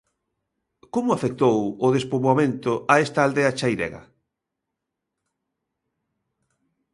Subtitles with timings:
[0.93, 4.01] Como afectou o despoboamento a esta aldea chairega?